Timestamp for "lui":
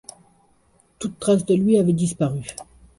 1.53-1.77